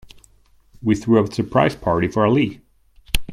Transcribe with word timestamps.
We 0.81 0.95
threw 0.95 1.21
a 1.23 1.31
surprise 1.31 1.75
birthday 1.75 1.83
party 1.83 2.07
for 2.07 2.25
Ali. 2.25 2.59